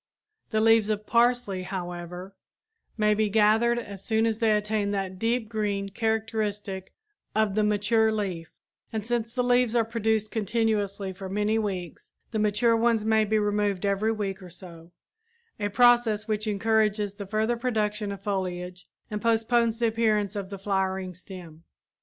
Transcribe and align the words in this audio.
The 0.49 0.61
leaves 0.61 0.89
of 0.89 1.05
parsley, 1.05 1.61
however, 1.61 2.35
may 2.97 3.13
be 3.13 3.29
gathered 3.29 3.77
as 3.77 4.03
soon 4.03 4.25
as 4.25 4.39
they 4.39 4.51
attain 4.51 4.89
that 4.89 5.19
deep 5.19 5.47
green 5.47 5.89
characteristic 5.89 6.91
of 7.35 7.53
the 7.53 7.63
mature 7.63 8.11
leaf; 8.11 8.49
and 8.91 9.05
since 9.05 9.35
the 9.35 9.43
leaves 9.43 9.75
are 9.75 9.85
produced 9.85 10.31
continuously 10.31 11.13
for 11.13 11.29
many 11.29 11.59
weeks, 11.59 12.09
the 12.31 12.39
mature 12.39 12.75
ones 12.75 13.05
may 13.05 13.25
be 13.25 13.37
removed 13.37 13.85
every 13.85 14.11
week 14.11 14.41
or 14.41 14.49
so, 14.49 14.91
a 15.59 15.69
process 15.69 16.27
which 16.27 16.47
encourages 16.47 17.13
the 17.13 17.27
further 17.27 17.55
production 17.55 18.11
of 18.11 18.23
foliage 18.23 18.87
and 19.11 19.21
postpones 19.21 19.77
the 19.77 19.85
appearance 19.85 20.35
of 20.35 20.49
the 20.49 20.57
flowering 20.57 21.13
stem. 21.13 21.63